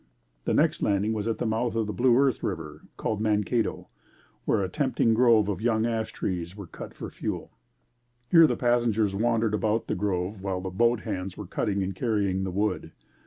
The 0.45 0.55
next 0.55 0.81
landing 0.81 1.13
was 1.13 1.27
at 1.27 1.37
the 1.37 1.45
mouth 1.45 1.75
of 1.75 1.85
the 1.85 1.93
Blue 1.93 2.17
Earth 2.17 2.41
River, 2.41 2.81
called 2.97 3.21
Mankato, 3.21 3.87
where 4.45 4.63
a 4.63 4.67
tempting 4.67 5.13
grove 5.13 5.47
of 5.47 5.61
young 5.61 5.85
ash 5.85 6.11
trees 6.11 6.55
were 6.55 6.65
cut 6.65 6.95
for 6.95 7.11
fuel. 7.11 7.51
Here 8.31 8.47
the 8.47 8.57
passengers 8.57 9.13
wandered 9.13 9.53
about 9.53 9.85
the 9.85 9.93
grove 9.93 10.41
while 10.41 10.59
the 10.61 10.71
boat 10.71 11.01
hands 11.01 11.37
were 11.37 11.45
cutting 11.45 11.83
and 11.83 11.93
carrying 11.95 12.43
the 12.45 12.49
wood. 12.51 12.93